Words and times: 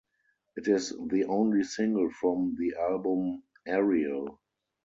It 0.55 0.67
is 0.67 0.89
the 1.11 1.25
only 1.25 1.63
single 1.63 2.09
from 2.09 2.55
the 2.57 2.73
album 2.75 3.43
"Aerial". 3.67 4.39